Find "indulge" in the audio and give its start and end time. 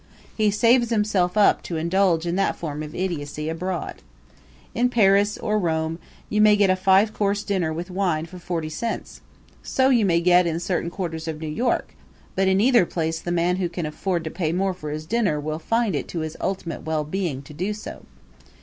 1.77-2.25